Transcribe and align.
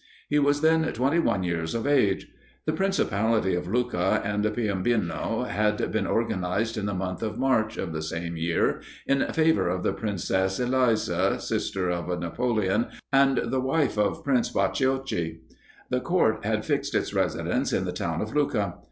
He 0.29 0.39
was 0.39 0.61
then 0.61 0.91
twenty 0.93 1.19
one 1.19 1.43
years 1.43 1.75
of 1.75 1.85
age. 1.85 2.25
The 2.65 2.73
principality 2.73 3.53
of 3.53 3.67
Lucca 3.67 4.19
and 4.25 4.43
Piombino 4.43 5.43
had 5.47 5.91
been 5.91 6.07
organised 6.07 6.75
in 6.75 6.87
the 6.87 6.95
month 6.95 7.21
of 7.21 7.37
March, 7.37 7.77
of 7.77 7.93
the 7.93 8.01
same 8.01 8.35
year, 8.35 8.81
in 9.05 9.23
favour 9.31 9.69
of 9.69 9.83
the 9.83 9.93
Princess 9.93 10.59
Eliza, 10.59 11.39
sister 11.39 11.91
of 11.91 12.07
Napoleon, 12.19 12.87
and 13.13 13.41
the 13.51 13.61
wife 13.61 13.95
of 13.95 14.23
Prince 14.23 14.49
Bacciochi. 14.51 15.41
The 15.91 15.99
Court 16.01 16.43
had 16.43 16.65
fixed 16.65 16.95
its 16.95 17.13
residence 17.13 17.71
in 17.71 17.85
the 17.85 17.91
town 17.93 18.21
of 18.21 18.35
Lucca. 18.35 18.79